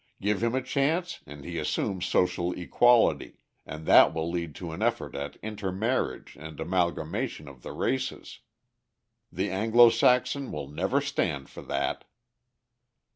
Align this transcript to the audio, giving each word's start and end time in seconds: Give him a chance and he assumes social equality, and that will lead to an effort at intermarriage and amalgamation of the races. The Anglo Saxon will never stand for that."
Give 0.19 0.41
him 0.41 0.55
a 0.55 0.63
chance 0.63 1.19
and 1.27 1.45
he 1.45 1.59
assumes 1.59 2.07
social 2.07 2.53
equality, 2.53 3.37
and 3.67 3.85
that 3.85 4.15
will 4.15 4.27
lead 4.31 4.55
to 4.55 4.71
an 4.71 4.81
effort 4.81 5.13
at 5.13 5.35
intermarriage 5.43 6.35
and 6.39 6.59
amalgamation 6.59 7.47
of 7.47 7.61
the 7.61 7.71
races. 7.71 8.39
The 9.31 9.51
Anglo 9.51 9.91
Saxon 9.91 10.51
will 10.51 10.69
never 10.69 11.01
stand 11.01 11.49
for 11.51 11.61
that." 11.61 12.03